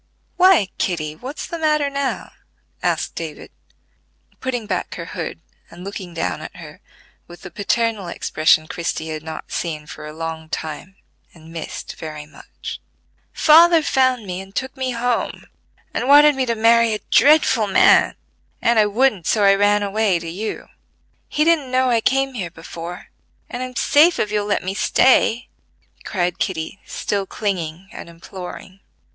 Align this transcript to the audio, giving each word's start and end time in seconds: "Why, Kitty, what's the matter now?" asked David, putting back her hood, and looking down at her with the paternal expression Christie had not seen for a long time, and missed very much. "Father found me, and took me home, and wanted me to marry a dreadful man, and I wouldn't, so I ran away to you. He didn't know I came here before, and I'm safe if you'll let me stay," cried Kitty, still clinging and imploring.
"Why, 0.35 0.69
Kitty, 0.79 1.15
what's 1.15 1.45
the 1.45 1.59
matter 1.59 1.87
now?" 1.87 2.31
asked 2.81 3.13
David, 3.13 3.51
putting 4.39 4.65
back 4.65 4.95
her 4.95 5.05
hood, 5.05 5.41
and 5.69 5.83
looking 5.83 6.15
down 6.15 6.41
at 6.41 6.55
her 6.55 6.81
with 7.27 7.43
the 7.43 7.51
paternal 7.51 8.07
expression 8.07 8.65
Christie 8.65 9.09
had 9.09 9.21
not 9.21 9.51
seen 9.51 9.85
for 9.85 10.07
a 10.07 10.11
long 10.11 10.49
time, 10.49 10.95
and 11.35 11.53
missed 11.53 11.97
very 11.97 12.25
much. 12.25 12.81
"Father 13.31 13.83
found 13.83 14.25
me, 14.25 14.41
and 14.41 14.55
took 14.55 14.75
me 14.75 14.89
home, 14.89 15.45
and 15.93 16.07
wanted 16.07 16.33
me 16.33 16.47
to 16.47 16.55
marry 16.55 16.95
a 16.95 17.01
dreadful 17.11 17.67
man, 17.67 18.15
and 18.59 18.79
I 18.79 18.87
wouldn't, 18.87 19.27
so 19.27 19.43
I 19.43 19.53
ran 19.53 19.83
away 19.83 20.17
to 20.17 20.27
you. 20.27 20.67
He 21.29 21.43
didn't 21.43 21.69
know 21.69 21.91
I 21.91 22.01
came 22.01 22.33
here 22.33 22.49
before, 22.49 23.09
and 23.51 23.61
I'm 23.61 23.75
safe 23.75 24.17
if 24.17 24.31
you'll 24.31 24.47
let 24.47 24.63
me 24.63 24.73
stay," 24.73 25.47
cried 26.03 26.39
Kitty, 26.39 26.79
still 26.87 27.27
clinging 27.27 27.87
and 27.93 28.09
imploring. 28.09 28.79